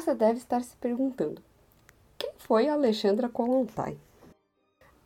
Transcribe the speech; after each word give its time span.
Você 0.00 0.14
deve 0.14 0.38
estar 0.38 0.64
se 0.64 0.74
perguntando: 0.78 1.42
quem 2.16 2.32
foi 2.38 2.70
Alexandra 2.70 3.28
Kollontai? 3.28 3.98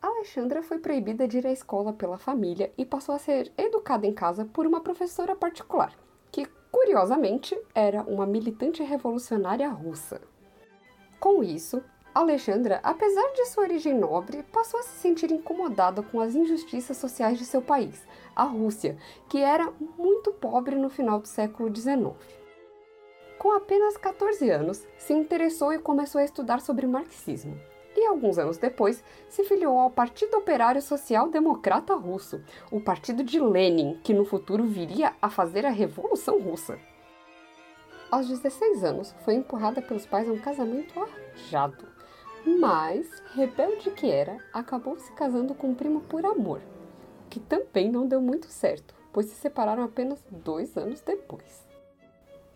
Alexandra 0.01 0.63
foi 0.63 0.79
proibida 0.79 1.27
de 1.27 1.39
ir 1.39 1.47
à 1.49 1.51
escola 1.51 1.93
pela 1.93 2.17
família 2.17 2.73
e 2.79 2.85
passou 2.85 3.13
a 3.13 3.19
ser 3.19 3.51
educada 3.59 4.07
em 4.07 4.13
casa 4.13 4.45
por 4.45 4.69
uma 4.69 4.81
professora 4.81 5.35
particular, 5.35 5.93
que, 6.31 6.47
curiosamente, 6.71 7.61
era 7.75 8.03
uma 8.03 8.25
militante 8.25 8.85
revolucionária 8.85 9.69
russa. 9.69 10.21
Com 11.19 11.43
isso, 11.43 11.83
Alexandra, 12.15 12.79
apesar 12.81 13.33
de 13.33 13.47
sua 13.47 13.65
origem 13.65 13.99
nobre, 13.99 14.45
passou 14.45 14.79
a 14.79 14.85
se 14.85 14.97
sentir 15.01 15.33
incomodada 15.33 16.05
com 16.05 16.21
as 16.21 16.37
injustiças 16.37 16.97
sociais 16.97 17.37
de 17.37 17.45
seu 17.45 17.61
país, 17.61 18.07
a 18.37 18.45
Rússia, 18.45 18.97
que 19.29 19.39
era 19.41 19.73
muito 19.99 20.31
pobre 20.31 20.77
no 20.77 20.89
final 20.89 21.19
do 21.19 21.27
século 21.27 21.75
XIX. 21.75 22.15
Com 23.45 23.53
apenas 23.53 23.99
14 23.99 24.49
anos, 24.49 24.89
se 24.97 25.13
interessou 25.13 25.71
e 25.71 25.79
começou 25.79 26.19
a 26.19 26.25
estudar 26.25 26.63
sobre 26.63 26.87
marxismo. 26.87 27.61
E 27.95 28.07
alguns 28.07 28.39
anos 28.39 28.57
depois, 28.57 29.05
se 29.29 29.45
filiou 29.45 29.79
ao 29.79 29.91
Partido 29.91 30.39
Operário 30.39 30.81
Social 30.81 31.29
Democrata 31.29 31.95
Russo, 31.95 32.43
o 32.71 32.81
partido 32.81 33.23
de 33.23 33.39
Lenin, 33.39 34.01
que 34.03 34.15
no 34.15 34.25
futuro 34.25 34.65
viria 34.65 35.13
a 35.21 35.29
fazer 35.29 35.67
a 35.67 35.71
Revolução 35.71 36.41
Russa. 36.41 36.79
Aos 38.11 38.29
16 38.29 38.83
anos, 38.83 39.15
foi 39.27 39.35
empurrada 39.35 39.83
pelos 39.83 40.07
pais 40.07 40.27
a 40.27 40.33
um 40.33 40.39
casamento 40.39 40.99
arjado. 40.99 41.87
Mas, 42.47 43.07
rebelde 43.35 43.91
que 43.91 44.11
era, 44.11 44.39
acabou 44.55 44.99
se 44.99 45.13
casando 45.13 45.55
com 45.55 45.69
um 45.69 45.75
primo 45.75 46.01
por 46.01 46.25
amor, 46.25 46.63
que 47.29 47.41
também 47.41 47.91
não 47.91 48.07
deu 48.07 48.23
muito 48.23 48.47
certo, 48.47 48.95
pois 49.13 49.27
se 49.27 49.35
separaram 49.35 49.85
apenas 49.85 50.25
dois 50.31 50.79
anos 50.79 51.03
depois. 51.03 51.74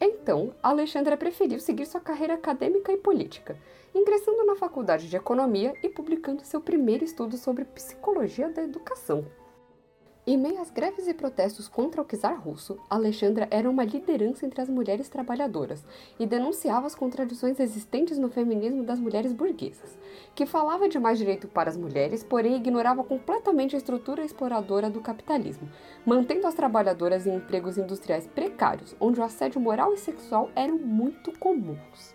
Então, 0.00 0.54
Alexandra 0.62 1.16
preferiu 1.16 1.58
seguir 1.58 1.86
sua 1.86 2.00
carreira 2.00 2.34
acadêmica 2.34 2.92
e 2.92 2.96
política, 2.96 3.56
ingressando 3.94 4.44
na 4.44 4.54
Faculdade 4.54 5.08
de 5.08 5.16
Economia 5.16 5.74
e 5.82 5.88
publicando 5.88 6.44
seu 6.44 6.60
primeiro 6.60 7.04
estudo 7.04 7.36
sobre 7.36 7.64
psicologia 7.64 8.48
da 8.48 8.62
educação. 8.62 9.26
Em 10.30 10.36
meio 10.36 10.60
às 10.60 10.70
greves 10.70 11.08
e 11.08 11.14
protestos 11.14 11.68
contra 11.68 12.02
o 12.02 12.04
czar 12.04 12.38
russo, 12.38 12.78
Alexandra 12.90 13.48
era 13.50 13.70
uma 13.70 13.82
liderança 13.82 14.44
entre 14.44 14.60
as 14.60 14.68
mulheres 14.68 15.08
trabalhadoras 15.08 15.82
e 16.20 16.26
denunciava 16.26 16.86
as 16.86 16.94
contradições 16.94 17.58
existentes 17.58 18.18
no 18.18 18.28
feminismo 18.28 18.84
das 18.84 19.00
mulheres 19.00 19.32
burguesas, 19.32 19.96
que 20.34 20.44
falava 20.44 20.86
de 20.86 20.98
mais 20.98 21.16
direito 21.16 21.48
para 21.48 21.70
as 21.70 21.78
mulheres, 21.78 22.22
porém 22.22 22.56
ignorava 22.56 23.02
completamente 23.02 23.74
a 23.74 23.78
estrutura 23.78 24.22
exploradora 24.22 24.90
do 24.90 25.00
capitalismo, 25.00 25.66
mantendo 26.04 26.46
as 26.46 26.52
trabalhadoras 26.52 27.26
em 27.26 27.34
empregos 27.34 27.78
industriais 27.78 28.26
precários, 28.26 28.94
onde 29.00 29.18
o 29.20 29.24
assédio 29.24 29.62
moral 29.62 29.94
e 29.94 29.96
sexual 29.96 30.50
eram 30.54 30.76
muito 30.76 31.32
comuns. 31.38 32.14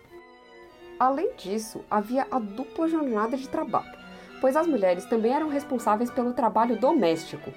Além 1.00 1.34
disso, 1.34 1.84
havia 1.90 2.28
a 2.30 2.38
dupla 2.38 2.86
jornada 2.86 3.36
de 3.36 3.48
trabalho, 3.48 3.98
pois 4.40 4.54
as 4.54 4.68
mulheres 4.68 5.04
também 5.04 5.32
eram 5.32 5.48
responsáveis 5.48 6.12
pelo 6.12 6.32
trabalho 6.32 6.78
doméstico, 6.78 7.50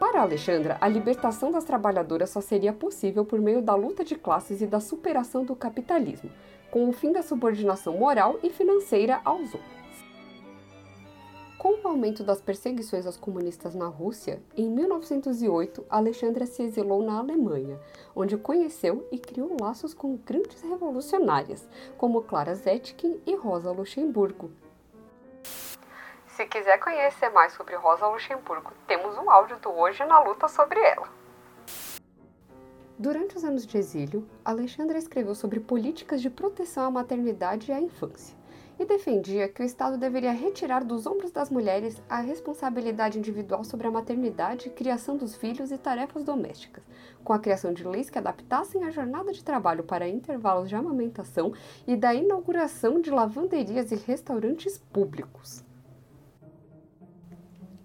para 0.00 0.22
Alexandra, 0.22 0.78
a 0.80 0.88
libertação 0.88 1.52
das 1.52 1.62
trabalhadoras 1.62 2.30
só 2.30 2.40
seria 2.40 2.72
possível 2.72 3.22
por 3.22 3.38
meio 3.38 3.60
da 3.60 3.74
luta 3.74 4.02
de 4.02 4.16
classes 4.16 4.62
e 4.62 4.66
da 4.66 4.80
superação 4.80 5.44
do 5.44 5.54
capitalismo, 5.54 6.30
com 6.70 6.88
o 6.88 6.92
fim 6.92 7.12
da 7.12 7.22
subordinação 7.22 7.98
moral 7.98 8.40
e 8.42 8.48
financeira 8.48 9.20
aos 9.26 9.54
homens. 9.54 9.80
Com 11.58 11.74
o 11.74 11.88
aumento 11.88 12.24
das 12.24 12.40
perseguições 12.40 13.04
aos 13.04 13.18
comunistas 13.18 13.74
na 13.74 13.88
Rússia, 13.88 14.42
em 14.56 14.70
1908, 14.70 15.84
Alexandra 15.90 16.46
se 16.46 16.62
exilou 16.62 17.02
na 17.02 17.18
Alemanha, 17.18 17.78
onde 18.16 18.38
conheceu 18.38 19.06
e 19.12 19.18
criou 19.18 19.54
laços 19.60 19.92
com 19.92 20.16
grandes 20.16 20.62
revolucionárias, 20.62 21.68
como 21.98 22.22
Clara 22.22 22.54
Zetkin 22.54 23.20
e 23.26 23.36
Rosa 23.36 23.70
Luxemburgo, 23.70 24.50
se 26.40 26.46
quiser 26.46 26.78
conhecer 26.78 27.28
mais 27.28 27.52
sobre 27.52 27.76
Rosa 27.76 28.06
Luxemburgo, 28.06 28.72
temos 28.86 29.14
um 29.18 29.30
áudio 29.30 29.58
do 29.58 29.70
Hoje 29.78 30.02
na 30.06 30.20
Luta 30.20 30.48
sobre 30.48 30.80
ela. 30.80 31.06
Durante 32.98 33.36
os 33.36 33.44
anos 33.44 33.66
de 33.66 33.76
exílio, 33.76 34.26
Alexandra 34.42 34.96
escreveu 34.96 35.34
sobre 35.34 35.60
políticas 35.60 36.22
de 36.22 36.30
proteção 36.30 36.86
à 36.86 36.90
maternidade 36.90 37.70
e 37.70 37.74
à 37.74 37.78
infância 37.78 38.34
e 38.78 38.86
defendia 38.86 39.48
que 39.48 39.60
o 39.60 39.64
Estado 39.66 39.98
deveria 39.98 40.32
retirar 40.32 40.82
dos 40.82 41.06
ombros 41.06 41.30
das 41.30 41.50
mulheres 41.50 42.02
a 42.08 42.22
responsabilidade 42.22 43.18
individual 43.18 43.62
sobre 43.62 43.86
a 43.86 43.90
maternidade, 43.90 44.70
criação 44.70 45.18
dos 45.18 45.36
filhos 45.36 45.70
e 45.70 45.76
tarefas 45.76 46.24
domésticas, 46.24 46.82
com 47.22 47.34
a 47.34 47.38
criação 47.38 47.74
de 47.74 47.86
leis 47.86 48.08
que 48.08 48.16
adaptassem 48.16 48.84
a 48.84 48.90
jornada 48.90 49.30
de 49.30 49.44
trabalho 49.44 49.84
para 49.84 50.08
intervalos 50.08 50.70
de 50.70 50.74
amamentação 50.74 51.52
e 51.86 51.94
da 51.94 52.14
inauguração 52.14 52.98
de 52.98 53.10
lavanderias 53.10 53.92
e 53.92 53.96
restaurantes 53.96 54.78
públicos. 54.78 55.68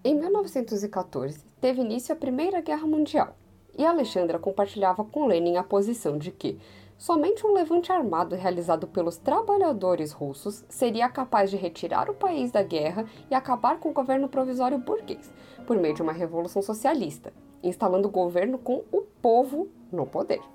Em 0.07 0.13
1914, 0.13 1.43
teve 1.59 1.81
início 1.81 2.13
a 2.13 2.15
Primeira 2.15 2.61
Guerra 2.61 2.85
Mundial, 2.85 3.35
e 3.75 3.83
Alexandra 3.83 4.37
compartilhava 4.37 5.03
com 5.03 5.25
Lenin 5.25 5.55
a 5.57 5.63
posição 5.63 6.15
de 6.15 6.29
que 6.29 6.59
somente 6.95 7.43
um 7.43 7.51
levante 7.51 7.91
armado 7.91 8.35
realizado 8.35 8.85
pelos 8.85 9.17
trabalhadores 9.17 10.11
russos 10.11 10.63
seria 10.69 11.09
capaz 11.09 11.49
de 11.49 11.57
retirar 11.57 12.07
o 12.07 12.13
país 12.13 12.51
da 12.51 12.61
guerra 12.61 13.07
e 13.31 13.33
acabar 13.33 13.79
com 13.79 13.89
o 13.89 13.93
governo 13.93 14.29
provisório 14.29 14.77
burguês, 14.77 15.33
por 15.65 15.75
meio 15.75 15.95
de 15.95 16.03
uma 16.03 16.13
revolução 16.13 16.61
socialista, 16.61 17.33
instalando 17.63 18.07
o 18.07 18.11
governo 18.11 18.59
com 18.59 18.83
o 18.91 19.01
povo 19.23 19.69
no 19.91 20.05
poder. 20.05 20.54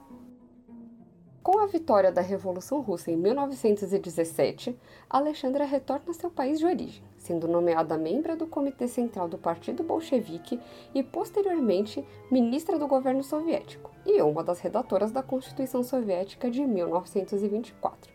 A 1.61 1.67
vitória 1.67 2.11
da 2.11 2.23
Revolução 2.23 2.81
Russa 2.81 3.11
em 3.11 3.17
1917, 3.19 4.75
Alexandra 5.11 5.67
retorna 5.67 6.07
a 6.09 6.15
seu 6.15 6.31
país 6.31 6.59
de 6.59 6.65
origem, 6.65 7.05
sendo 7.19 7.47
nomeada 7.47 7.99
membro 7.99 8.35
do 8.35 8.47
Comitê 8.47 8.89
Central 8.89 9.29
do 9.29 9.37
Partido 9.37 9.83
Bolchevique 9.83 10.59
e, 10.95 11.03
posteriormente, 11.03 12.03
ministra 12.31 12.79
do 12.79 12.87
governo 12.87 13.23
soviético 13.23 13.91
e 14.07 14.23
uma 14.23 14.43
das 14.43 14.59
redatoras 14.61 15.13
da 15.13 15.23
Constituição 15.23 15.83
Soviética 15.83 16.51
de 16.51 16.65
1924, 16.65 18.11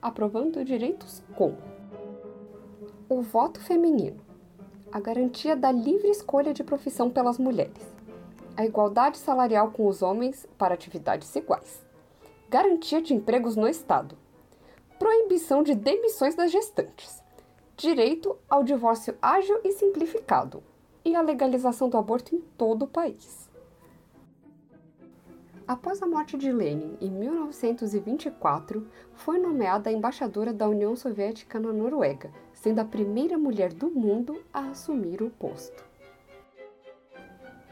aprovando 0.00 0.64
direitos 0.64 1.22
como 1.36 1.58
o 3.10 3.20
voto 3.20 3.60
feminino, 3.60 4.22
a 4.90 4.98
garantia 4.98 5.54
da 5.54 5.70
livre 5.70 6.08
escolha 6.08 6.54
de 6.54 6.64
profissão 6.64 7.10
pelas 7.10 7.36
mulheres, 7.36 7.94
a 8.56 8.64
igualdade 8.64 9.18
salarial 9.18 9.70
com 9.70 9.86
os 9.86 10.00
homens 10.00 10.46
para 10.56 10.72
atividades 10.72 11.36
iguais 11.36 11.85
garantia 12.48 13.02
de 13.02 13.12
empregos 13.12 13.56
no 13.56 13.68
Estado, 13.68 14.16
proibição 14.98 15.62
de 15.62 15.74
demissões 15.74 16.34
das 16.34 16.50
gestantes, 16.50 17.22
direito 17.76 18.36
ao 18.48 18.62
divórcio 18.62 19.16
ágil 19.20 19.60
e 19.64 19.72
simplificado 19.72 20.62
e 21.04 21.14
a 21.14 21.20
legalização 21.20 21.88
do 21.88 21.98
aborto 21.98 22.34
em 22.34 22.40
todo 22.56 22.84
o 22.84 22.88
país. 22.88 23.46
Após 25.66 26.00
a 26.00 26.06
morte 26.06 26.38
de 26.38 26.52
Lenin 26.52 26.96
em 27.00 27.10
1924, 27.10 28.86
foi 29.14 29.38
nomeada 29.38 29.90
embaixadora 29.90 30.52
da 30.52 30.68
União 30.68 30.94
Soviética 30.94 31.58
na 31.58 31.72
Noruega, 31.72 32.30
sendo 32.54 32.78
a 32.78 32.84
primeira 32.84 33.36
mulher 33.36 33.72
do 33.72 33.90
mundo 33.90 34.40
a 34.54 34.68
assumir 34.68 35.20
o 35.22 35.30
posto. 35.30 35.84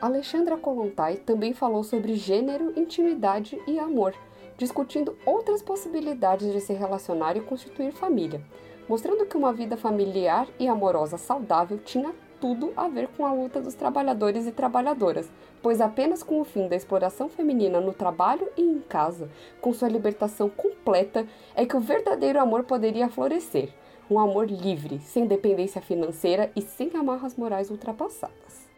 Alexandra 0.01 0.59
Kollontai 0.59 1.17
também 1.19 1.55
falou 1.55 1.85
sobre 1.85 2.15
gênero, 2.15 2.73
intimidade 2.77 3.63
e 3.65 3.79
amor, 3.79 4.13
discutindo 4.57 5.17
outras 5.25 5.63
possibilidades 5.63 6.53
de 6.53 6.61
se 6.61 6.73
relacionar 6.73 7.37
e 7.37 7.41
constituir 7.41 7.93
família, 7.93 8.41
mostrando 8.89 9.27
que 9.27 9.37
uma 9.37 9.53
vida 9.53 9.77
familiar 9.77 10.47
e 10.59 10.69
amorosa 10.69 11.17
saudável 11.17 11.79
tinha 11.79 12.15
tudo 12.41 12.73
a 12.77 12.89
ver 12.89 13.09
com 13.09 13.25
a 13.25 13.33
luta 13.33 13.61
dos 13.61 13.75
trabalhadores 13.75 14.47
e 14.47 14.53
trabalhadoras, 14.53 15.31
pois 15.63 15.81
apenas 15.81 16.23
com 16.23 16.41
o 16.41 16.45
fim 16.45 16.69
da 16.69 16.77
exploração 16.77 17.29
feminina 17.29 17.81
no 17.81 17.95
trabalho 17.95 18.49
e 18.57 18.61
em 18.61 18.81
casa, 18.81 19.31
com 19.61 19.73
sua 19.73 19.89
libertação 19.89 20.51
completa, 20.51 21.27
é 21.55 21.65
que 21.65 21.77
o 21.77 21.81
verdadeiro 21.81 22.39
amor 22.39 22.65
poderia 22.65 23.09
florescer. 23.09 23.71
Um 24.11 24.19
amor 24.19 24.51
livre, 24.51 24.99
sem 24.99 25.27
dependência 25.27 25.81
financeira 25.81 26.53
e 26.55 26.61
sem 26.61 26.91
amarras 26.95 27.35
morais 27.37 27.71
ultrapassadas. 27.71 28.69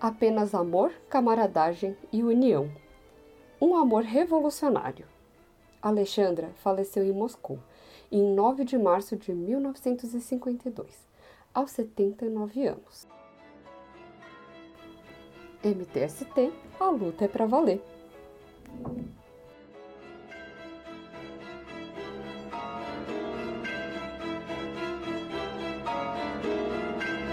Apenas 0.00 0.54
amor, 0.54 0.92
camaradagem 1.08 1.96
e 2.12 2.22
união 2.22 2.70
um 3.60 3.76
amor 3.76 4.02
revolucionário. 4.02 5.06
Alexandra 5.82 6.50
faleceu 6.62 7.04
em 7.04 7.12
Moscou 7.12 7.58
em 8.10 8.22
9 8.34 8.64
de 8.64 8.78
março 8.78 9.16
de 9.16 9.32
1952, 9.32 11.06
aos 11.54 11.70
79 11.70 12.66
anos. 12.66 13.06
MTST, 15.62 16.52
a 16.80 16.88
luta 16.88 17.26
é 17.26 17.28
para 17.28 17.46
valer. 17.46 17.82